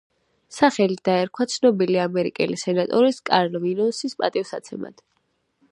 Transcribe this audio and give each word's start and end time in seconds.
სახელი 0.55 0.95
დაერქვა 1.09 1.47
ცნობილი 1.55 1.99
ამერიკელი 2.05 2.59
სენატორის 2.63 3.21
კარლ 3.31 3.61
ვინსონის 3.67 4.21
პატივსაცემად. 4.23 5.05